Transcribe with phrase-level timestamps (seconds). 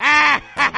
[0.00, 0.77] Muy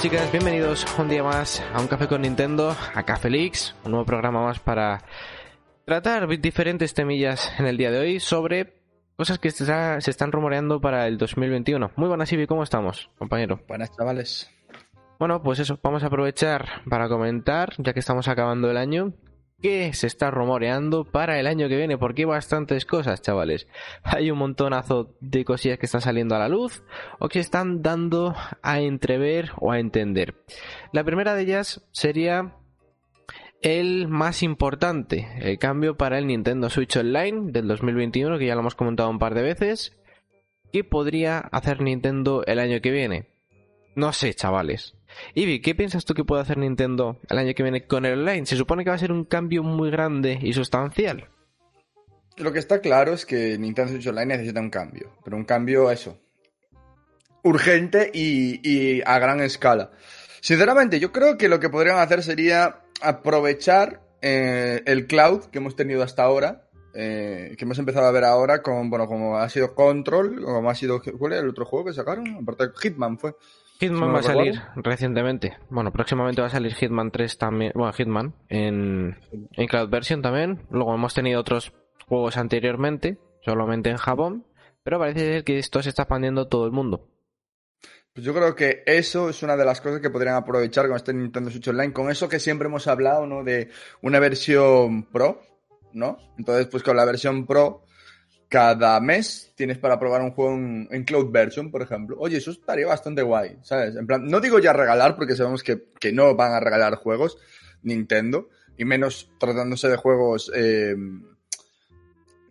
[0.00, 3.92] chicos, chicas, bienvenidos un día más a un café con Nintendo, a Café Leaks, un
[3.92, 5.02] nuevo programa más para
[5.84, 8.74] tratar diferentes temillas en el día de hoy sobre
[9.16, 11.90] cosas que se, está- se están rumoreando para el 2021.
[11.96, 13.60] Muy buenas, Ibi, ¿cómo estamos, compañero?
[13.68, 14.50] Buenas chavales.
[15.18, 19.12] Bueno, pues eso, vamos a aprovechar para comentar, ya que estamos acabando el año,
[19.60, 23.66] qué se está rumoreando para el año que viene, porque hay bastantes cosas, chavales.
[24.02, 26.82] Hay un montonazo de cosillas que están saliendo a la luz
[27.18, 30.34] o que se están dando a entrever o a entender.
[30.92, 32.54] La primera de ellas sería
[33.60, 38.60] el más importante, el cambio para el Nintendo Switch Online del 2021, que ya lo
[38.60, 39.96] hemos comentado un par de veces.
[40.72, 43.26] ¿Qué podría hacer Nintendo el año que viene?
[43.96, 44.97] No sé, chavales.
[45.34, 48.46] Ivy, ¿qué piensas tú que puede hacer Nintendo el año que viene con el online?
[48.46, 51.28] Se supone que va a ser un cambio muy grande y sustancial.
[52.36, 55.90] Lo que está claro es que Nintendo Switch Online necesita un cambio, pero un cambio
[55.90, 56.18] eso.
[57.42, 59.90] Urgente y, y a gran escala.
[60.40, 65.76] Sinceramente, yo creo que lo que podrían hacer sería aprovechar eh, el cloud que hemos
[65.76, 69.74] tenido hasta ahora, eh, que hemos empezado a ver ahora con, bueno, como ha sido
[69.74, 72.36] Control, como ha sido, ¿cuál era el otro juego que sacaron?
[72.42, 73.34] Aparte, Hitman fue.
[73.80, 74.82] Hitman no va a salir recuerdo.
[74.82, 75.56] recientemente.
[75.70, 77.72] Bueno, próximamente va a salir Hitman 3 también.
[77.74, 79.16] Bueno, Hitman en,
[79.52, 80.66] en Cloud Version también.
[80.70, 81.72] Luego hemos tenido otros
[82.08, 84.44] juegos anteriormente, solamente en Japón.
[84.82, 87.08] Pero parece ser que esto se está expandiendo a todo el mundo.
[88.12, 91.14] Pues yo creo que eso es una de las cosas que podrían aprovechar con este
[91.14, 93.44] Nintendo Switch Online, con eso que siempre hemos hablado, ¿no?
[93.44, 93.68] De
[94.02, 95.40] una versión Pro,
[95.92, 96.18] ¿no?
[96.36, 97.84] Entonces, pues con la versión Pro,
[98.48, 102.16] cada mes tienes para probar un juego en, en Cloud Version, por ejemplo.
[102.18, 103.94] Oye, eso estaría bastante guay, ¿sabes?
[103.96, 107.36] En plan, no digo ya regalar, porque sabemos que, que no van a regalar juegos
[107.82, 110.96] Nintendo, y menos tratándose de juegos eh,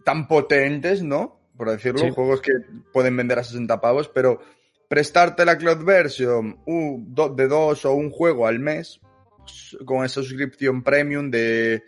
[0.04, 1.40] tan potentes, ¿no?
[1.58, 2.12] Por decirlo, Sí.
[2.12, 2.52] juegos que
[2.94, 4.40] pueden vender a 60 pavos, pero
[4.88, 9.00] prestarte la cloud version u- do- de dos o un juego al mes
[9.86, 11.84] con esa suscripción premium de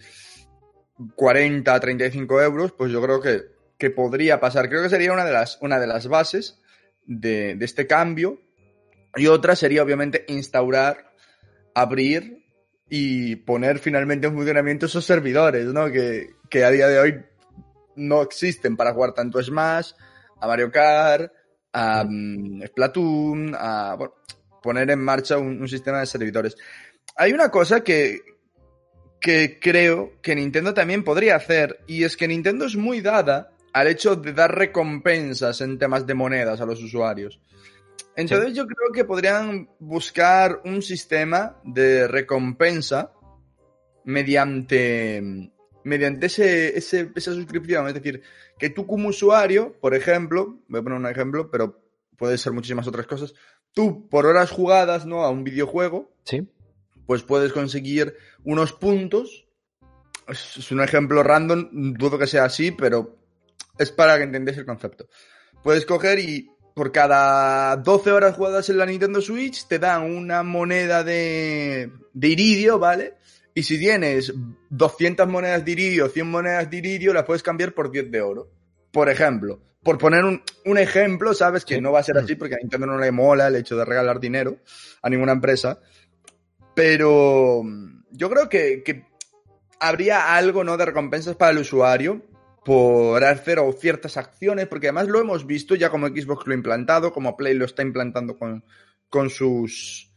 [1.15, 3.41] 40 a 35 euros, pues yo creo que,
[3.79, 4.69] que podría pasar.
[4.69, 6.61] Creo que sería una de las, una de las bases
[7.05, 8.41] de, de este cambio.
[9.15, 11.13] Y otra sería obviamente instaurar,
[11.73, 12.45] abrir
[12.89, 15.89] y poner finalmente en funcionamiento esos servidores, ¿no?
[15.91, 17.25] Que, que a día de hoy
[17.95, 19.93] no existen para jugar tanto a Smash,
[20.39, 21.31] a Mario Kart,
[21.71, 24.13] a mm, Splatoon, a bueno,
[24.61, 26.57] poner en marcha un, un sistema de servidores.
[27.15, 28.19] Hay una cosa que,
[29.21, 33.87] que creo que Nintendo también podría hacer, y es que Nintendo es muy dada al
[33.87, 37.39] hecho de dar recompensas en temas de monedas a los usuarios.
[38.15, 43.11] Entonces yo creo que podrían buscar un sistema de recompensa
[44.03, 45.51] mediante,
[45.83, 47.87] mediante ese, ese- esa suscripción.
[47.87, 48.21] Es decir,
[48.57, 51.81] que tú como usuario, por ejemplo, voy a poner un ejemplo, pero
[52.17, 53.33] puede ser muchísimas otras cosas,
[53.73, 55.23] tú por horas jugadas ¿no?
[55.23, 56.47] a un videojuego, ¿Sí?
[57.05, 59.45] pues puedes conseguir unos puntos.
[60.27, 63.17] Es un ejemplo random, dudo que sea así, pero
[63.79, 65.07] es para que entendáis el concepto.
[65.63, 70.43] Puedes coger y por cada 12 horas jugadas en la Nintendo Switch te dan una
[70.43, 73.15] moneda de, de iridio, ¿vale?
[73.53, 74.33] Y si tienes
[74.69, 78.51] 200 monedas de iridio, 100 monedas de iridio, las puedes cambiar por 10 de oro.
[78.91, 79.59] Por ejemplo.
[79.83, 81.81] Por poner un, un ejemplo, sabes que Sí.
[81.81, 84.19] no va a ser así porque a Nintendo no le mola el hecho de regalar
[84.19, 84.57] dinero
[85.01, 85.79] a ninguna empresa.
[86.75, 87.63] Pero
[88.11, 89.05] yo creo que, que
[89.79, 90.77] habría algo ¿no?
[90.77, 92.21] de recompensas para el usuario
[92.69, 96.55] por hacer o ciertas acciones, porque además lo hemos visto ya como Xbox lo ha
[96.55, 98.63] implantado, como Play lo está implantando con,
[99.09, 100.11] con sus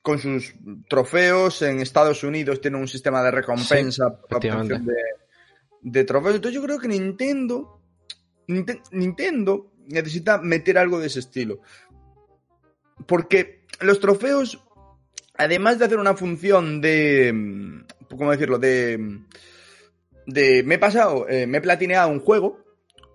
[0.00, 0.54] con sus
[0.88, 1.60] trofeos.
[1.60, 4.94] En Estados Unidos tiene un sistema de recompensa obtención de,
[5.82, 6.36] de trofeos.
[6.36, 7.82] Entonces yo creo que Nintendo,
[8.48, 11.60] Ninte- Nintendo necesita meter algo de ese estilo.
[13.06, 14.64] Porque los trofeos,
[15.34, 18.58] además de hacer una función de, ¿cómo decirlo?
[18.58, 18.98] De,
[20.26, 22.58] de me he pasado, eh, me he platineado un juego,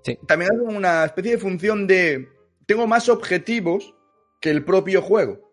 [0.04, 0.18] Sí.
[0.28, 2.30] también hacen una especie de función de,
[2.66, 3.94] tengo más objetivos
[4.40, 5.52] que el propio juego.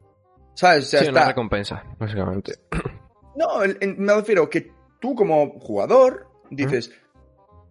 [0.55, 0.85] ¿Sabes?
[0.85, 2.53] O sea, Sí, una recompensa, básicamente.
[3.37, 4.71] no, el- el- me refiero que
[5.01, 6.93] tú como jugador dices,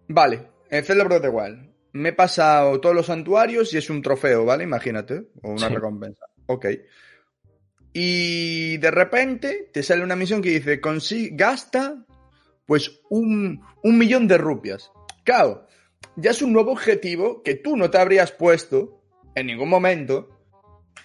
[0.08, 3.88] vale, en Zelda Breath of the Wild, me he pasado todos los santuarios y es
[3.88, 4.64] un trofeo, ¿vale?
[4.64, 5.74] Imagínate, o una Sí.
[5.74, 6.26] recompensa.
[6.46, 6.66] Ok.
[7.92, 10.80] Y de repente te sale una misión que dice,
[11.32, 12.04] gasta
[12.66, 14.90] pues un, un millón de rupias.
[15.24, 15.66] Claro,
[16.16, 19.00] ya es un nuevo objetivo que tú no te habrías puesto
[19.34, 20.28] en ningún momento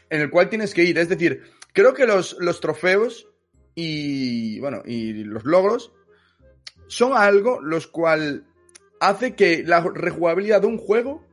[0.10, 0.98] en el cual tienes que ir.
[0.98, 3.28] Es decir, creo que los, los trofeos
[3.76, 5.94] y, bueno, y los logros
[6.88, 8.46] son algo los cual
[9.00, 11.26] hace que la rejugabilidad de un juego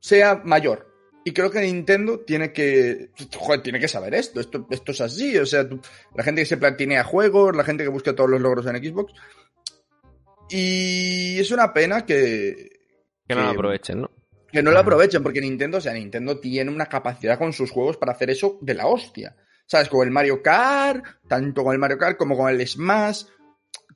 [0.00, 0.92] sea mayor.
[1.24, 4.40] Y creo que Nintendo tiene que, joder, tiene que saber esto.
[4.40, 4.66] esto.
[4.70, 5.38] Esto es así.
[5.38, 5.68] O sea,
[6.16, 9.12] la gente que se platinea juegos, la gente que busca todos los logros en Xbox.
[10.52, 12.70] Y es una pena que,
[13.26, 14.10] Que no lo aprovechen, ¿no?
[14.50, 17.96] que no lo aprovechen, porque Nintendo, o sea, Nintendo tiene una capacidad con sus juegos
[17.96, 19.34] para hacer eso de la hostia.
[19.64, 19.88] ¿Sabes?
[19.88, 23.22] Con el Mario Kart, tanto con el Mario Kart como con el Smash,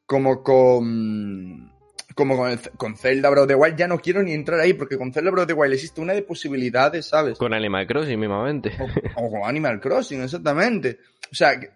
[0.06, 1.72] como con.
[2.14, 3.76] Como con, el, con Zelda Breath of the Wild.
[3.76, 6.14] Ya no quiero ni entrar ahí, porque con Zelda Breath of the Wild existe una
[6.14, 7.36] de posibilidades, ¿sabes?
[7.36, 8.72] Con Animal Crossing mismamente.
[9.16, 11.00] O con Animal Crossing, exactamente.
[11.30, 11.68] O sea, que-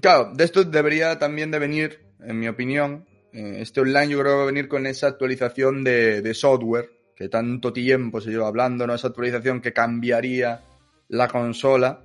[0.00, 4.32] claro, de esto debería también de venir, en mi opinión, eh, este online yo creo
[4.32, 8.48] que va a venir con esa actualización de, de software, que tanto tiempo se lleva
[8.48, 8.94] hablando, ¿no?
[8.94, 10.62] Esa actualización que cambiaría
[11.08, 12.02] la consola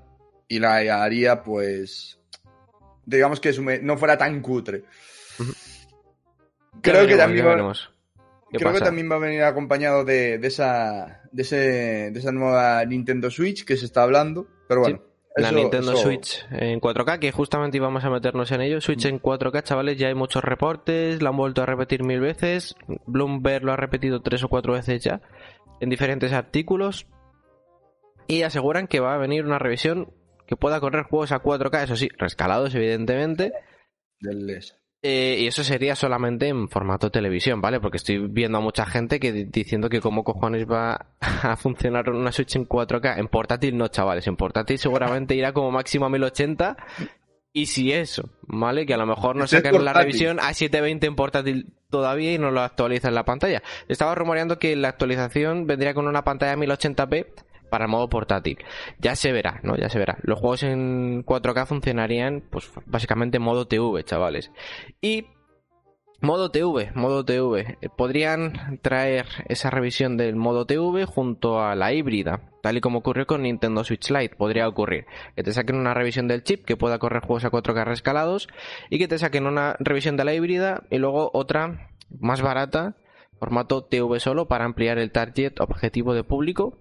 [0.48, 2.20] y la haría, pues,
[3.06, 4.84] digamos que sume- no fuera tan cutre.
[6.81, 7.92] Creo que también va- veremos.
[8.52, 11.56] ¿Qué Creo que también va a venir acompañado de, de esa, de, ese,
[12.12, 14.48] de esa nueva Nintendo Switch que se está hablando.
[14.68, 15.04] Pero bueno.
[15.36, 18.81] La eso- Nintendo eso- Switch en 4K, que justamente íbamos a meternos en ello.
[18.81, 22.76] Switch en 4K, chavales, ya hay muchos reportes, la han vuelto a repetir mil veces.
[23.06, 25.22] Bloomberg lo ha repetido tres o cuatro veces ya,
[25.80, 27.08] en diferentes artículos.
[28.28, 30.14] Y aseguran que va a venir una revisión
[30.48, 33.54] que pueda correr juegos a 4K, eso sí, rescalados, evidentemente.
[34.20, 34.76] del ESA.
[35.01, 37.80] Eh, y eso sería solamente en formato televisión, ¿vale?
[37.80, 42.10] Porque estoy viendo a mucha gente que di- diciendo que cómo cojones va a funcionar
[42.10, 43.18] una Switch en 4K.
[43.18, 44.28] En portátil no, chavales.
[44.28, 46.75] En portátil seguramente irá como máximo a 1080.
[47.54, 48.86] Y si eso, ¿vale?
[48.86, 52.52] Que a lo mejor no sacan la revisión a 720 en portátil todavía y no
[52.52, 53.63] lo actualizan en la pantalla.
[53.88, 57.25] Estaba rumoreando que la actualización vendría con una pantalla 1080p
[57.69, 58.57] para modo portátil.
[59.00, 59.75] Ya se verá, ¿no?
[59.77, 60.18] Ya se verá.
[60.21, 64.51] Los juegos en 4K funcionarían, pues básicamente en modo TV, chavales.
[65.01, 65.25] Y
[66.21, 67.77] modo TV, modo TV.
[67.81, 73.00] Eh, Podrían traer esa revisión del modo TV junto a la híbrida, tal y como
[73.00, 74.36] ocurrió con Nintendo Switch Lite.
[74.36, 75.06] Podría ocurrir
[75.36, 78.48] que te saquen una revisión del chip que pueda correr juegos a 4K rescalados
[78.89, 82.95] y que te saquen una revisión de la híbrida y luego otra más barata,
[83.39, 86.77] formato TV solo para ampliar el target objetivo de público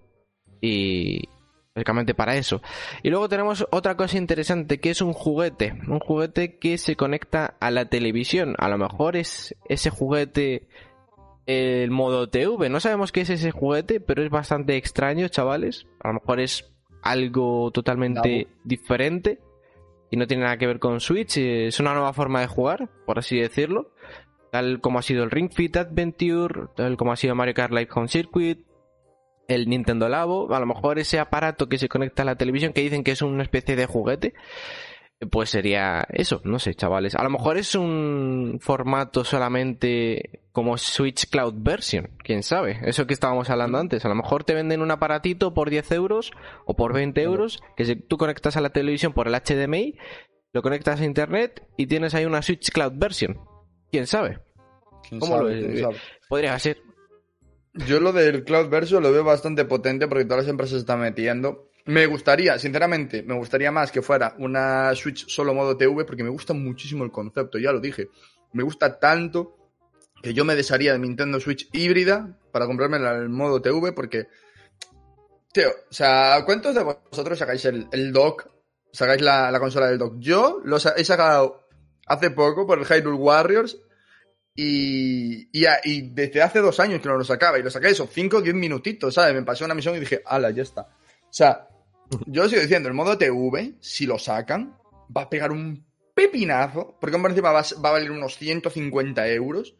[0.61, 1.27] y
[1.75, 2.61] básicamente para eso.
[3.03, 7.55] Y luego tenemos otra cosa interesante que es un juguete, un juguete que se conecta
[7.59, 8.55] a la televisión.
[8.57, 10.67] A lo mejor es ese juguete
[11.45, 12.69] el modo TV.
[12.69, 15.87] No sabemos qué es ese juguete, pero es bastante extraño, chavales.
[15.99, 16.71] A lo mejor es
[17.01, 19.39] algo totalmente diferente
[20.11, 21.37] y no tiene nada que ver con Switch.
[21.37, 23.91] Es una nueva forma de jugar, por así decirlo.
[24.51, 27.89] Tal como ha sido el Ring Fit Adventure, tal como ha sido Mario Kart Live
[27.93, 28.59] Home Circuit,
[29.49, 32.81] el Nintendo Labo, a lo mejor ese aparato que se conecta a la televisión que
[32.81, 34.33] dicen que es una especie de juguete,
[35.31, 37.15] pues sería eso, no sé, chavales.
[37.15, 42.79] A lo mejor es un formato solamente como Switch Cloud Version, quién sabe.
[42.83, 44.05] Eso que estábamos hablando antes.
[44.05, 46.31] A lo mejor te venden un aparatito por 10 euros
[46.65, 49.97] o por 20 euros que si tú conectas a la televisión por el HDMI,
[50.53, 53.39] lo conectas a internet y tienes ahí una Switch Cloud Version.
[53.91, 54.39] ¿Quién sabe?
[55.07, 55.55] ¿Quién ¿Cómo sabe?
[55.55, 55.97] lo ¿Quién sabe?
[56.29, 56.77] Podría ser.
[57.87, 60.99] Yo lo del Cloud Verso lo veo bastante potente porque todas las empresas se están
[60.99, 61.69] metiendo.
[61.85, 66.29] Me gustaría, sinceramente, me gustaría más que fuera una Switch solo modo TV porque me
[66.29, 68.09] gusta muchísimo el concepto, ya lo dije.
[68.53, 69.55] Me gusta tanto
[70.21, 74.27] que yo me desharía de Nintendo Switch híbrida para comprarme el modo TV porque,
[75.53, 78.47] tío, o sea, ¿cuántos de vosotros sacáis el, el dock?
[78.91, 80.15] Sacáis la, la consola del dock.
[80.17, 81.67] Yo lo sa- he sacado
[82.07, 83.77] hace poco por el Hyrule Warriors
[84.61, 87.57] y, y, desde hace dos años que no lo sacaba.
[87.57, 89.33] Y lo saqué eso, 5 o 10 minutitos, ¿sabes?
[89.33, 90.81] Me pasé una misión y dije, ala, ya está.
[90.81, 91.69] O sea,
[92.25, 94.75] yo sigo diciendo, el modo TV, si lo sacan,
[95.15, 99.75] va a pegar un pepinazo, porque por encima va, va a valer unos 150 euros,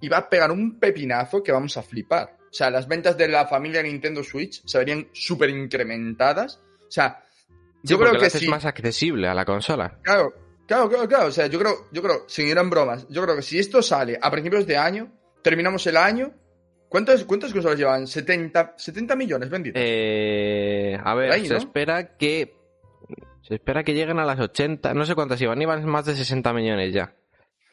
[0.00, 2.36] y va a pegar un pepinazo que vamos a flipar.
[2.42, 6.60] O sea, las ventas de la familia Nintendo Switch se verían súper incrementadas.
[6.86, 7.24] O sea,
[7.82, 9.98] yo creo que es más accesible a la consola.
[10.02, 10.32] Claro,
[10.70, 11.26] claro, claro, claro.
[11.26, 13.82] O sea, yo creo, yo creo, sin ir en bromas, yo creo que si esto
[13.82, 15.12] sale a principios de año,
[15.42, 16.32] terminamos el año.
[16.88, 18.06] ¿Cuántas, cuántas consolas llevan?
[18.06, 19.80] 70, 70 millones vendidos.
[19.82, 22.54] Eh, a ver, se espera que.
[23.42, 24.94] Se espera que lleguen a las 80.
[24.94, 27.16] No sé cuántas llevan, iban más de 60 millones ya.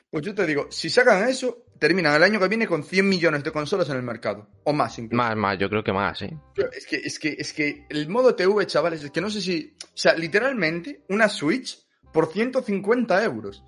[0.10, 3.44] Pues yo te digo, si sacan eso, terminan el año que viene con 100 millones
[3.44, 4.50] de consolas en el mercado.
[4.64, 5.18] O más incluso.
[5.18, 6.36] Más, más, yo creo que más, ¿eh?
[6.76, 9.76] Es que, es que, es que el modo TV, chavales, es que no sé si.
[9.84, 11.87] O sea, literalmente, una Switch
[12.18, 13.64] por 150 euros.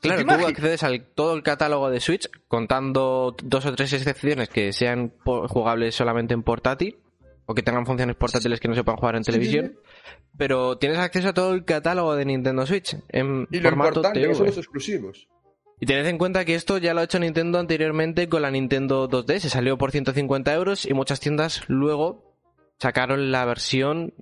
[0.00, 4.72] Claro, tú accedes a todo el catálogo de Switch, contando dos o tres excepciones que
[4.72, 6.98] sean jugables solamente en portátil,
[7.46, 9.78] o que tengan funciones portátiles que no se puedan jugar en televisión.
[10.36, 14.20] Pero tienes acceso a todo el catálogo de Nintendo Switch en y lo formato importante,
[14.20, 15.28] Que son los exclusivos.
[15.78, 19.08] Y tened en cuenta que esto ya lo ha hecho Nintendo anteriormente con la Nintendo
[19.08, 22.34] 2D, se salió por 150 euros y muchas tiendas luego
[22.80, 24.12] sacaron la versión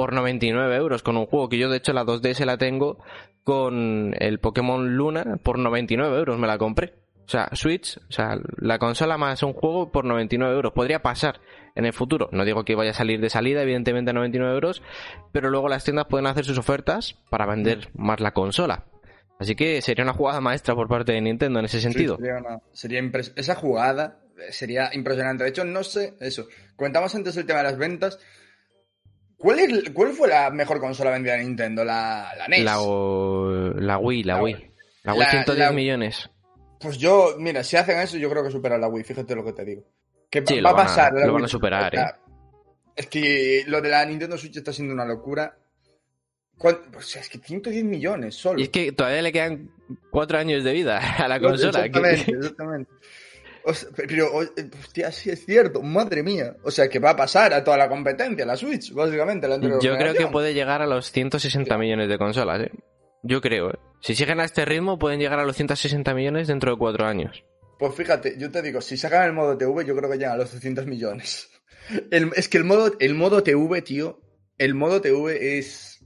[0.00, 3.04] por 99 euros con un juego que yo de hecho la 2D la tengo
[3.44, 6.94] con el Pokémon Luna por 99 euros, me la compré.
[7.26, 10.72] O sea, Switch, o sea, la consola más un juego por 99 euros.
[10.72, 11.42] Podría pasar
[11.74, 12.30] en el futuro.
[12.32, 14.82] No digo que vaya a salir de salida, evidentemente a 99 euros,
[15.32, 18.86] pero luego las tiendas pueden hacer sus ofertas para vender más la consola.
[19.38, 22.16] Así que sería una jugada maestra por parte de Nintendo en ese sentido.
[22.72, 23.02] sería,
[23.36, 25.44] esa jugada sería impresionante.
[25.44, 26.46] De hecho, no sé eso.
[26.74, 28.18] Comentamos antes el tema de las ventas.
[29.40, 31.82] ¿Cuál, es, ¿Cuál fue la mejor consola vendida de Nintendo?
[31.82, 32.62] ¿La, la NES?
[32.62, 34.70] La, la Wii, la, Wii.
[35.02, 36.28] La Wii 110 millones.
[36.78, 39.02] Pues yo, mira, si hacen eso, yo creo que supera la Wii.
[39.02, 39.82] Fíjate lo que te digo.
[40.28, 41.14] Que va a pasar.
[41.14, 42.04] lo van a superar, ¿eh?
[42.94, 45.56] Es que lo de la Nintendo Switch está siendo una locura.
[46.58, 48.60] O sea, es que 110 millones solo.
[48.60, 49.70] Y es que todavía le quedan
[50.10, 51.86] cuatro años de vida a la consola.
[51.86, 52.90] Exactamente, exactamente.
[53.96, 56.56] Pero, hostia, sí es cierto, madre mía.
[56.62, 59.48] O sea, que va a pasar a toda la competencia, la Switch, básicamente.
[59.48, 62.70] La Yo creo que puede llegar a los 160 millones de consolas, ¿eh?
[63.22, 63.78] Yo creo, ¿eh?
[64.00, 67.44] Si siguen a este ritmo, pueden llegar a los 160 millones dentro de cuatro años.
[67.78, 70.38] Pues fíjate, yo te digo, si sacan el modo TV, yo creo que llegan a
[70.38, 71.50] los 200 millones.
[72.10, 74.20] es que el modo, el modo TV, tío,
[74.56, 76.00] el modo TV es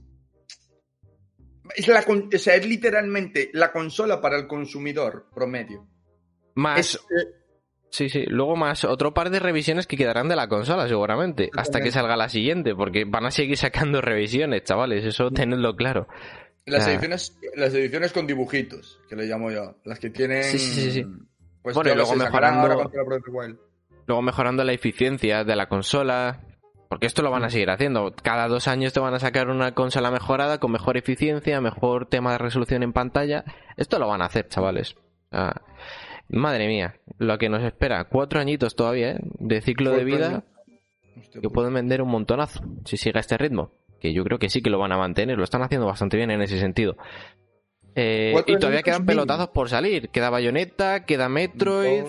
[1.73, 5.87] es, la, o sea, es literalmente la consola para el consumidor promedio.
[6.55, 6.99] Más.
[7.95, 8.25] Sí, sí.
[8.27, 11.49] Luego más otro par de revisiones que quedarán de la consola, seguramente.
[11.55, 15.05] Hasta que salga la siguiente, porque van a seguir sacando revisiones, chavales.
[15.05, 16.05] Eso tenedlo claro.
[16.65, 19.77] Las, ediciones, las ediciones con dibujitos, que le llamo yo.
[19.85, 20.43] Las que tienen.
[20.43, 21.05] Sí, sí, sí.
[21.61, 22.91] Pues bueno, luego mejorando.
[24.07, 26.41] Luego mejorando la eficiencia de la consola.
[26.89, 28.13] Porque esto lo van a seguir haciendo.
[28.21, 32.33] Cada dos años te van a sacar una consola mejorada con mejor eficiencia, mejor tema
[32.33, 33.45] de resolución en pantalla.
[33.77, 34.97] Esto lo van a hacer, chavales.
[36.29, 38.05] Madre mía, lo que nos espera.
[38.05, 39.19] Cuatro añitos todavía, ¿eh?
[39.39, 40.43] De ciclo de vida.
[41.31, 41.53] Que pues.
[41.53, 43.71] pueden vender un montonazo si sigue este ritmo.
[43.99, 45.37] Que yo creo que sí que lo van a mantener.
[45.37, 46.97] Lo están haciendo bastante bien en ese sentido.
[47.97, 50.09] Eh, y todavía quedan pelotazos por salir.
[50.09, 52.03] Queda Bayonetta, queda Metroid,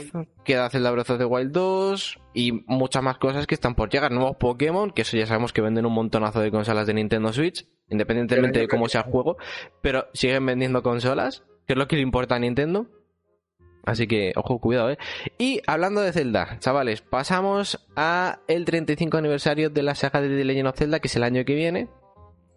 [0.45, 4.11] queda Zelda Breath of the Wild 2 y muchas más cosas que están por llegar.
[4.11, 7.67] Nuevos Pokémon, que eso ya sabemos que venden un montonazo de consolas de Nintendo Switch,
[7.89, 9.37] independientemente de cómo sea el juego,
[9.81, 12.89] pero siguen vendiendo consolas, que es lo que le importa a Nintendo.
[13.87, 14.99] Así que, ojo, cuidado, ¿eh?
[15.39, 20.45] Y hablando de Zelda, chavales, pasamos a el 35 aniversario de la saga de The
[20.45, 21.89] Legend of Zelda, que es el año que viene.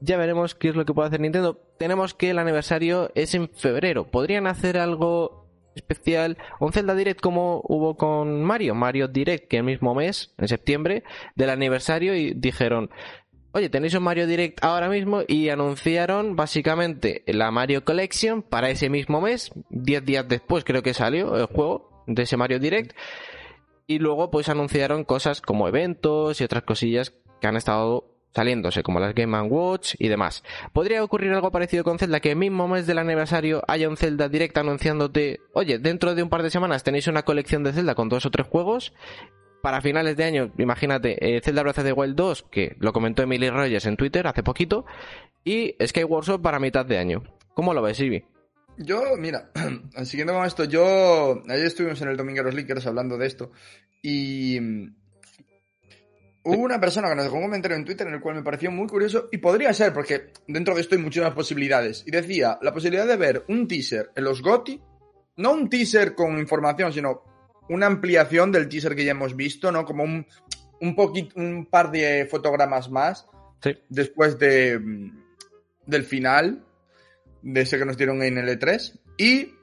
[0.01, 1.61] Ya veremos qué es lo que puede hacer Nintendo.
[1.77, 4.07] Tenemos que el aniversario es en febrero.
[4.07, 5.45] ¿Podrían hacer algo
[5.75, 6.39] especial?
[6.59, 8.73] Un Zelda Direct como hubo con Mario.
[8.73, 11.03] Mario Direct, que el mismo mes, en septiembre,
[11.35, 12.89] del aniversario, y dijeron,
[13.51, 18.89] oye, tenéis un Mario Direct ahora mismo, y anunciaron básicamente la Mario Collection para ese
[18.89, 19.51] mismo mes.
[19.69, 22.95] Diez días después creo que salió el juego de ese Mario Direct.
[23.87, 28.99] Y luego pues anunciaron cosas como eventos y otras cosillas que han estado saliéndose, como
[28.99, 30.43] las Game Watch y demás.
[30.73, 34.29] ¿Podría ocurrir algo parecido con Zelda, que el mismo mes del aniversario haya un Zelda
[34.29, 38.09] directa anunciándote, oye, dentro de un par de semanas tenéis una colección de Zelda con
[38.09, 38.93] dos o tres juegos?
[39.61, 43.23] Para finales de año, imagínate, eh, Zelda Breath of the Wild 2, que lo comentó
[43.23, 44.85] Emily Rogers en Twitter hace poquito,
[45.43, 47.23] y Skyward Sword para mitad de año.
[47.53, 48.23] ¿Cómo lo ves, Ivy?
[48.77, 49.51] Yo, mira,
[50.03, 51.41] siguiendo con esto, yo.
[51.49, 53.51] Ayer estuvimos en el Domingo de los Lickers hablando de esto.
[54.01, 54.59] Y
[56.43, 58.71] Hubo una persona que nos dejó un comentario en Twitter en el cual me pareció
[58.71, 62.03] muy curioso y podría ser, porque dentro de esto hay muchísimas posibilidades.
[62.07, 64.81] Y decía, la posibilidad de ver un teaser en los GOTI,
[65.37, 67.23] no un teaser con información, sino
[67.69, 69.85] una ampliación del teaser que ya hemos visto, ¿no?
[69.85, 70.25] Como un,
[70.81, 73.27] un poquito, un par de fotogramas más.
[73.89, 74.79] Después de,
[75.85, 76.63] del final,
[77.41, 78.99] de ese que nos dieron en el E3.
[79.17, 79.53] Y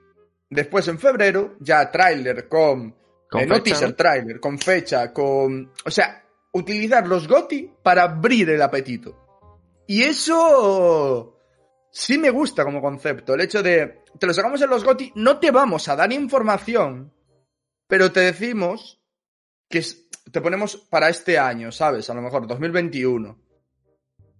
[0.50, 2.94] después en febrero, ya tráiler con...
[3.28, 5.72] ¿Con eh, no teaser, tráiler, con fecha, con...
[5.84, 9.26] O sea, utilizar los GOTI para abrir el apetito.
[9.86, 11.38] Y eso
[11.90, 13.34] sí me gusta como concepto.
[13.34, 17.12] El hecho de, te lo sacamos en los GOTI, no te vamos a dar información,
[17.86, 19.00] pero te decimos
[19.68, 19.82] que
[20.30, 22.08] te ponemos para este año, ¿sabes?
[22.10, 23.46] A lo mejor 2021.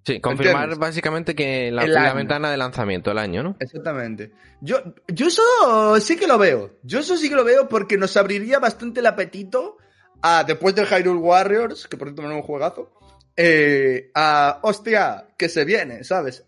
[0.04, 3.56] Sí, confirmar básicamente que la, la, ventana de lanzamiento, el año, ¿no?
[3.58, 4.30] Exactamente.
[4.60, 6.78] Yo, yo eso sí que lo veo.
[6.84, 9.78] Yo eso sí que lo veo porque nos abriría bastante el apetito
[10.22, 12.92] a, después del Hyrule Warriors, que por cierto me un juegazo,
[13.36, 16.44] eh, a, hostia, que se viene, ¿sabes?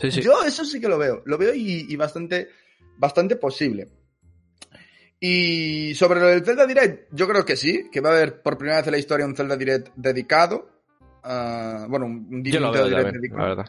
[0.00, 0.22] Sí, sí.
[0.22, 1.22] Yo eso sí que lo veo.
[1.26, 2.50] Lo veo y, y bastante,
[2.98, 3.88] bastante posible.
[5.20, 8.56] Y sobre lo del Zelda Direct, yo creo que sí, que va a haber por
[8.56, 10.80] primera vez en la historia un Zelda Direct dedicado
[11.22, 12.88] bueno, un Direct dedicado.
[12.88, 13.66] La verdad.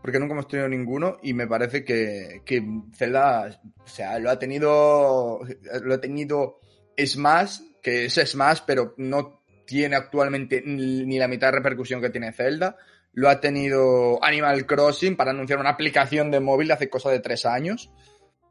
[0.00, 2.62] Porque nunca hemos tenido ninguno y me parece que, que
[2.92, 5.40] Zelda, o sea, lo ha tenido,
[5.82, 6.58] lo ha tenido
[6.98, 12.32] Smash, que es Smash, pero no tiene actualmente ni la mitad de repercusión que tiene
[12.32, 12.76] Zelda.
[13.12, 17.46] Lo ha tenido Animal Crossing para anunciar una aplicación de móvil hace cosa de tres
[17.46, 17.92] años.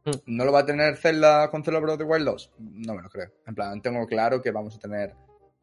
[0.04, 0.12] Hmm.
[0.26, 2.52] ¿No lo va a tener Zelda con Zelda Breath of the Wild 2?
[2.60, 3.32] No me lo creo.
[3.46, 5.14] En plan, tengo claro que vamos a tener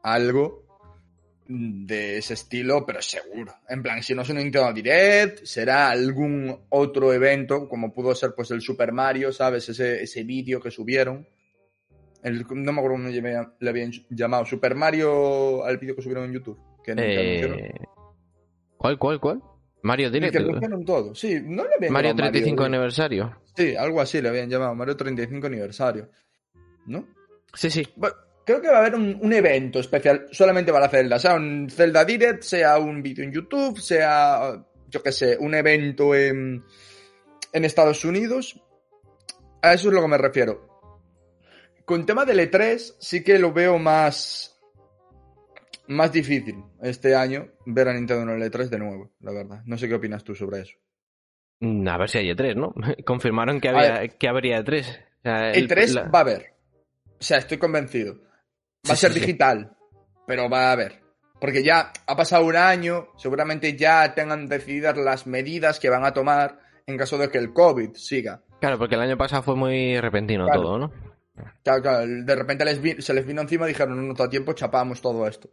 [0.02, 0.68] algo
[1.48, 3.54] de ese estilo, pero seguro.
[3.68, 8.34] En plan, si no es un Nintendo Direct, será algún otro evento, como pudo ser
[8.36, 9.68] pues el Super Mario, ¿sabes?
[9.68, 11.26] Ese, ese vídeo que subieron.
[12.22, 14.44] El, no me acuerdo cómo le habían llamado.
[14.44, 16.60] Super Mario al vídeo que subieron en YouTube.
[16.84, 17.72] Que eh...
[18.76, 19.42] ¿Cuál, cuál, cuál?
[19.82, 20.36] Mario Direct.
[20.36, 21.14] Que todo.
[21.14, 23.40] Sí, no le habían Mario 35 aniversario.
[23.58, 24.72] Sí, algo así le habían llamado.
[24.76, 26.08] Mario 35 aniversario.
[26.86, 27.08] ¿No?
[27.52, 27.84] Sí, sí.
[27.96, 28.14] Bueno,
[28.46, 32.44] creo que va a haber un, evento especial solamente para Zelda, sea un Zelda Direct,
[32.44, 36.64] sea un vídeo en YouTube, sea, yo qué sé, un evento en,
[37.52, 38.62] en Estados Unidos.
[39.60, 40.80] A eso es lo que me refiero.
[41.84, 44.56] Con tema del E3 sí que lo veo más
[45.88, 49.62] más difícil este año ver a Nintendo en el E3 de nuevo, la verdad.
[49.64, 50.78] No sé qué opinas tú sobre eso.
[51.60, 52.74] Mm, a ver si hay E3, ¿no?
[53.04, 55.04] Confirmaron que, había, que habría E3.
[55.24, 56.54] E3 va a haber.
[57.20, 58.14] O sea, estoy convencido.
[58.88, 59.76] Va a ser digital,
[60.26, 61.00] pero va a haber.
[61.40, 66.12] Porque ya ha pasado un año, seguramente ya tengan decididas las medidas que van a
[66.12, 68.42] tomar en caso de que el COVID siga.
[68.60, 70.92] Claro, porque el año pasado fue muy repentino todo, ¿no?
[71.62, 75.00] Claro, claro, de repente se les vino encima y dijeron, no, no, todo tiempo chapamos
[75.00, 75.50] todo esto.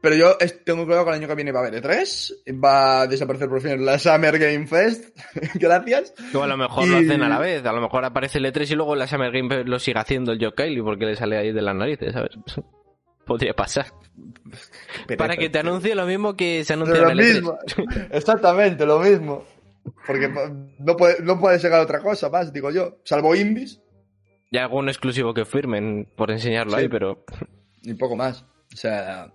[0.00, 3.06] Pero yo tengo claro que el año que viene va a haber E3, va a
[3.06, 5.16] desaparecer por fin la Summer Game Fest,
[5.54, 6.14] gracias.
[6.34, 8.70] O a lo mejor lo hacen a la vez, a lo mejor aparece el E3
[8.70, 11.36] y luego la Summer Game Fest lo sigue haciendo el Joe Kylie porque le sale
[11.36, 12.30] ahí de las narices, ¿sabes?
[13.26, 13.86] Podría pasar.
[15.18, 17.34] Para que te anuncie lo mismo que se anuncia en el E3.
[17.34, 17.58] Mismo.
[18.10, 19.44] Exactamente, lo mismo.
[20.06, 20.28] Porque
[20.78, 22.98] no puede, no puede llegar otra cosa más, digo yo.
[23.04, 23.80] Salvo Invis.
[24.50, 27.24] Y algún exclusivo que firmen por enseñarlo ahí, pero...
[27.82, 28.42] Ni poco más.
[28.72, 29.32] O sea,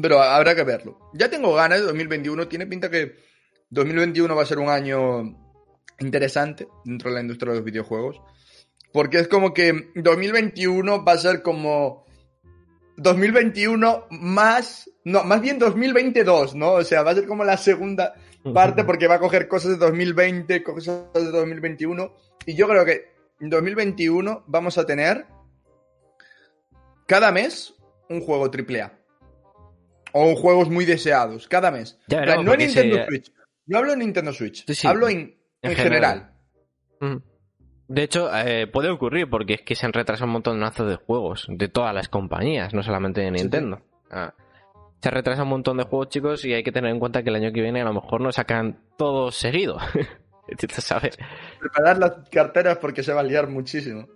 [0.00, 0.98] pero habrá que verlo.
[1.14, 2.48] Ya tengo ganas de 2021.
[2.48, 3.16] Tiene pinta que
[3.70, 5.36] 2021 va a ser un año
[5.98, 8.20] interesante dentro de la industria de los videojuegos.
[8.92, 12.06] Porque es como que 2021 va a ser como
[12.96, 16.72] 2021 más, no, más bien 2022, ¿no?
[16.72, 18.14] O sea, va a ser como la segunda
[18.54, 22.14] parte porque va a coger cosas de 2020, cosas de 2021.
[22.46, 25.26] Y yo creo que en 2021 vamos a tener
[27.06, 27.74] cada mes
[28.08, 29.05] un juego AAA
[30.16, 31.98] o juegos muy deseados cada mes.
[32.08, 33.32] no en Nintendo Switch.
[33.66, 34.64] No hablo en Nintendo Switch.
[34.84, 36.32] hablo en, general.
[37.88, 41.46] De hecho, eh, puede ocurrir porque es que se han retrasado un montón de juegos
[41.48, 43.82] de todas las compañías, no solamente de Nintendo.
[44.10, 44.32] Ah.
[45.02, 47.36] Se retrasa un montón de juegos, chicos, y hay que tener en cuenta que el
[47.36, 49.78] año que viene a lo mejor no sacan todo seguido.
[50.68, 51.18] ¿Sabes?
[51.60, 54.08] Preparar las carteras porque se va a liar muchísimo.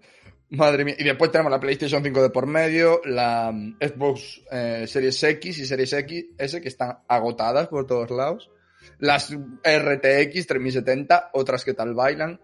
[0.50, 0.96] Madre mía.
[0.98, 5.58] Y después tenemos la PlayStation 5 de por medio, la mm, Xbox eh, Series X
[5.58, 8.50] y Series X S que están agotadas por todos lados.
[8.98, 12.40] Las RTX 3070, otras que tal bailan.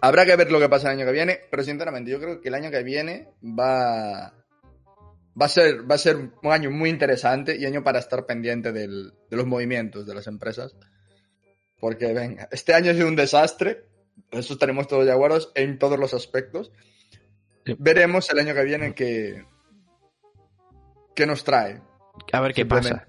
[0.00, 2.48] Habrá que ver lo que pasa el año que viene, pero sinceramente yo creo que
[2.48, 4.34] el año que viene va,
[5.40, 8.72] va, a, ser, va a ser un año muy interesante y año para estar pendiente
[8.72, 10.74] del, de los movimientos de las empresas.
[11.78, 13.84] Porque venga, este año ha sido un desastre,
[14.30, 16.72] eso estaremos todos acuerdo en todos los aspectos.
[17.78, 19.44] Veremos el año que viene qué,
[21.14, 21.80] qué nos trae.
[22.32, 23.06] A ver qué pasa.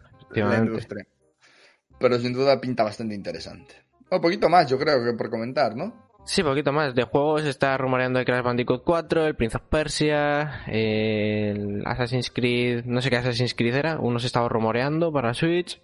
[1.99, 3.75] Pero sin duda pinta bastante interesante.
[4.09, 6.05] Un poquito más, yo creo que por comentar, ¿no?
[6.25, 6.95] Sí, poquito más.
[6.95, 12.83] De juegos está rumoreando el Crash Bandicoot 4, el Prince of Persia, el Assassin's Creed,
[12.85, 15.79] no sé qué Assassin's Creed era, uno se estaba rumoreando para Switch,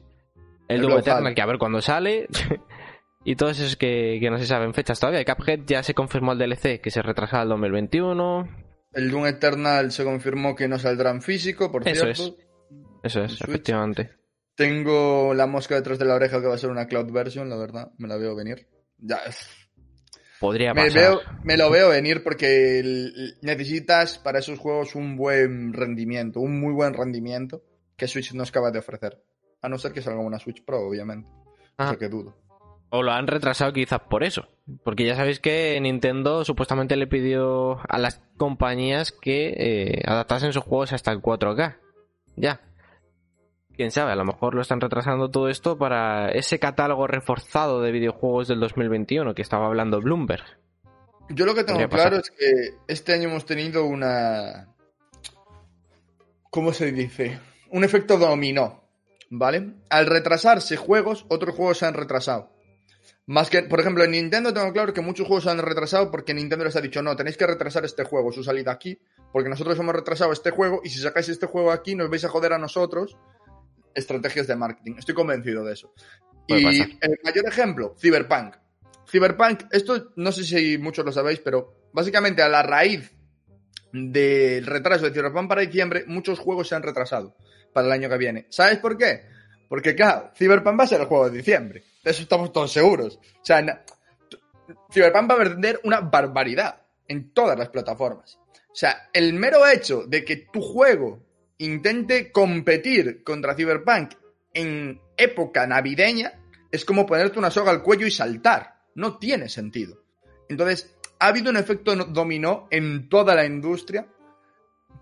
[0.68, 2.28] el, el Doom Eternal, que a ver cuándo sale,
[3.24, 5.24] Y todos esos que, no se saben fechas todavía.
[5.24, 8.48] Cuphead ya se confirmó el DLC, que se retrasaba al 2021.
[8.94, 12.24] El Doom Eternal se confirmó que no saldrá en físico, por Eso cierto.
[12.24, 12.36] Es.
[13.04, 14.12] Eso es, efectivamente.
[14.56, 17.58] Tengo la mosca detrás de la oreja que va a ser una cloud version, la
[17.58, 17.92] verdad.
[17.98, 18.68] Me la veo venir.
[18.98, 19.20] Ya.
[20.40, 21.02] Podría Me, pasar.
[21.02, 22.84] veo, me lo veo venir porque
[23.42, 27.64] necesitas para esos juegos un buen rendimiento, un muy buen rendimiento
[27.96, 29.24] que Switch no es capaz de ofrecer.
[29.62, 31.30] A no ser que salga una Switch Pro, obviamente.
[31.78, 31.96] Ah.
[31.98, 32.36] Que dudo.
[32.94, 34.50] O lo han retrasado quizás por eso.
[34.84, 40.64] Porque ya sabéis que Nintendo supuestamente le pidió a las compañías que eh, adaptasen sus
[40.64, 41.78] juegos hasta el 4K.
[42.36, 42.60] Ya.
[43.78, 47.94] Quién sabe, a lo mejor lo están retrasando todo esto para ese catálogo reforzado de
[47.94, 50.44] videojuegos del 2021 que estaba hablando Bloomberg.
[51.30, 54.68] Yo lo que tengo claro es que este año hemos tenido una.
[56.50, 57.40] ¿Cómo se dice?
[57.70, 58.84] Un efecto dominó,
[59.30, 59.76] ¿vale?
[59.90, 62.52] Al retrasarse juegos, otros juegos se han retrasado.
[63.28, 66.34] Más que, por ejemplo, en Nintendo tengo claro que muchos juegos se han retrasado porque
[66.34, 69.00] Nintendo les ha dicho, no, tenéis que retrasar este juego, su salida aquí,
[69.32, 72.30] porque nosotros hemos retrasado este juego y si sacáis este juego aquí nos vais a
[72.30, 73.18] joder a nosotros.
[73.94, 74.96] Estrategias de marketing.
[74.98, 75.94] Estoy convencido de eso.
[76.48, 76.88] Y pasar.
[77.02, 78.56] el mayor ejemplo, Cyberpunk.
[79.10, 83.12] Cyberpunk, esto no sé si muchos lo sabéis, pero básicamente a la raíz
[83.92, 87.36] del retraso de Cyberpunk para diciembre, muchos juegos se han retrasado
[87.74, 88.48] para el año que viene.
[88.50, 89.26] ¿Sabes por qué?
[89.72, 91.82] Porque, claro, Cyberpunk va a ser el juego de diciembre.
[92.04, 93.18] De eso estamos todos seguros.
[93.42, 93.86] O sea,
[94.92, 98.38] Cyberpunk va a vender una barbaridad en todas las plataformas.
[98.64, 101.24] O sea, el mero hecho de que tu juego
[101.60, 104.16] intente competir contra Cyberpunk
[104.54, 106.34] en época navideña
[106.70, 108.76] es como ponerte una soga al cuello y saltar.
[108.96, 110.04] No tiene sentido.
[110.50, 114.06] Entonces, ha habido un efecto dominó en toda la industria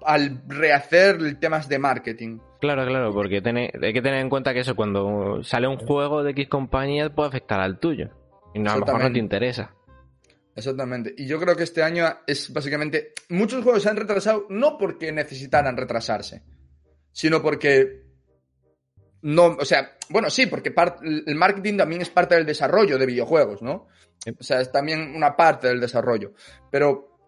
[0.06, 2.38] al rehacer temas de marketing.
[2.60, 6.24] Claro, claro, porque tiene- hay que tener en cuenta que eso cuando sale un juego
[6.24, 8.10] de X compañía puede afectar al tuyo.
[8.54, 9.74] Y no, a lo mejor no te interesa.
[10.56, 11.14] Exactamente.
[11.18, 13.14] Y yo creo que este año es básicamente.
[13.30, 16.44] Muchos juegos se han retrasado no porque necesitaran retrasarse,
[17.14, 18.04] sino porque.
[19.22, 20.74] No, o sea, bueno, sí, porque
[21.28, 23.88] el marketing también es parte del desarrollo de videojuegos, ¿no?
[24.38, 26.34] O sea, es también una parte del desarrollo.
[26.70, 27.19] Pero.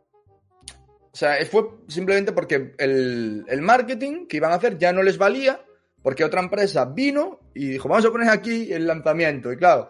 [1.13, 5.17] O sea, fue simplemente porque el, el marketing que iban a hacer ya no les
[5.17, 5.61] valía,
[6.01, 9.51] porque otra empresa vino y dijo, vamos a poner aquí el lanzamiento.
[9.51, 9.89] Y claro,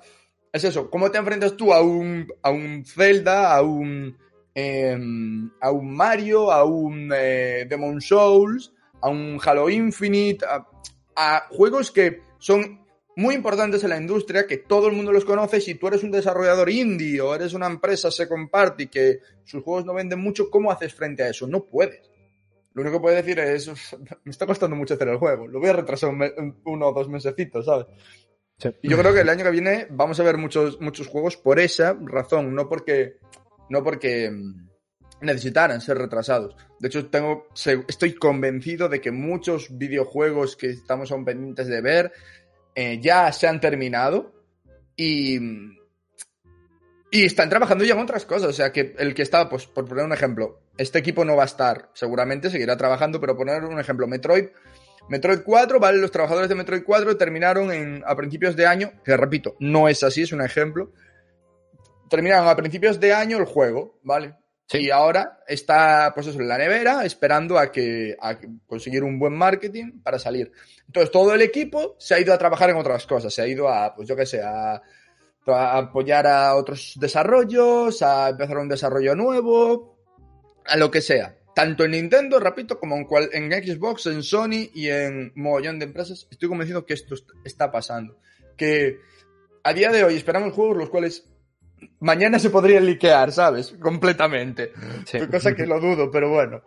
[0.52, 4.18] es eso, ¿cómo te enfrentas tú a un, a un Zelda, a un,
[4.54, 10.68] em, a un Mario, a un eh, Demon Souls, a un Halo Infinite, a,
[11.16, 12.81] a juegos que son
[13.16, 16.12] muy importantes en la industria, que todo el mundo los conoce, si tú eres un
[16.12, 20.72] desarrollador indie o eres una empresa second party que sus juegos no venden mucho, ¿cómo
[20.72, 21.48] haces frente a eso?
[21.48, 22.10] No puedes.
[22.74, 23.94] Lo único que puedes decir es, "Uf,
[24.24, 27.10] me está costando mucho hacer el juego, lo voy a retrasar un uno o dos
[27.10, 27.88] mesecitos, ¿sabes?
[28.82, 31.60] Y yo creo que el año que viene vamos a ver muchos, muchos juegos por
[31.60, 33.18] esa razón, no porque,
[33.70, 34.70] no porque mm,
[35.26, 36.56] necesitaran ser retrasados.
[36.80, 41.82] De hecho, tengo, se- estoy convencido de que muchos videojuegos que estamos aún pendientes de
[41.82, 42.12] ver
[42.76, 44.34] eh, ya se han terminado
[44.96, 45.38] y,
[47.12, 48.50] y están trabajando ya en otras cosas.
[48.50, 51.44] O sea, que el que está, pues por poner un ejemplo, este equipo no va
[51.44, 54.50] a estar, seguramente seguirá trabajando, pero poner un ejemplo, Metroid
[55.10, 55.98] Metroid 4, ¿vale?
[55.98, 60.04] Los trabajadores de Metroid 4 terminaron en, a principios de año, que repito, no es
[60.04, 60.92] así, es un ejemplo.
[62.10, 64.36] Terminaron a principios de año el juego, ¿vale?
[64.72, 64.86] Sí.
[64.86, 69.34] Y ahora está, pues eso, en la nevera, esperando a que a conseguir un buen
[69.34, 70.52] marketing para salir.
[70.88, 73.68] Entonces, todo el equipo se ha ido a trabajar en otras cosas, se ha ido
[73.68, 74.82] a, pues yo qué sé, a,
[75.48, 79.98] a apoyar a otros desarrollos, a empezar un desarrollo nuevo,
[80.66, 81.36] a lo que sea.
[81.54, 85.86] Tanto en Nintendo, repito, como en, cual, en Xbox, en Sony y en mogollón de
[85.86, 88.18] empresas, estoy convencido que esto est- está pasando.
[88.56, 89.00] Que
[89.64, 91.28] a día de hoy esperamos juegos los cuales
[92.00, 93.76] mañana se podrían liquear, ¿sabes?
[93.82, 94.72] Completamente.
[95.06, 95.20] Sí.
[95.32, 96.62] Cosa que lo dudo, pero bueno.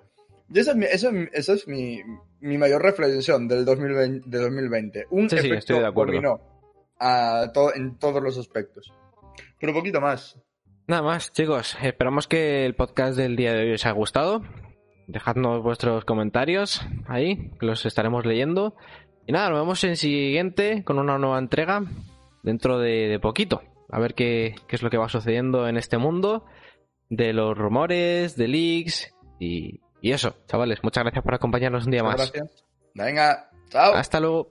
[0.52, 2.00] Y esa es mi, esa es mi- esa es mi,
[2.40, 4.28] mi mayor reflexión del 2020.
[4.28, 5.06] De 2020.
[5.10, 6.12] Un Sí, sí, efecto estoy de acuerdo.
[6.12, 6.40] dominó
[7.00, 8.92] a to- en todos los aspectos.
[9.58, 10.38] Pero un poquito más.
[10.86, 11.76] Nada más, chicos.
[11.82, 14.42] Esperamos que el podcast del día de hoy os haya gustado.
[15.06, 18.76] Dejadnos vuestros comentarios ahí, que los estaremos leyendo.
[19.26, 21.82] Y nada, nos vemos en siguiente con una nueva entrega
[22.42, 23.62] dentro de, de poquito.
[23.90, 26.44] A ver qué, qué es lo que va sucediendo en este mundo
[27.10, 30.82] de los rumores, de leaks y, y eso, chavales.
[30.82, 32.32] Muchas gracias por acompañarnos un día Muchas más.
[32.32, 32.64] Gracias.
[32.94, 33.94] Venga, chao.
[33.94, 34.50] Hasta luego.